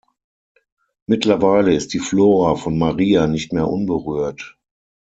Mittlerweile 1.05 1.75
ist 1.75 1.93
die 1.93 1.99
Flora 1.99 2.55
von 2.55 2.79
Maria 2.79 3.27
nicht 3.27 3.53
mehr 3.53 3.67
unberührt. 3.67 4.57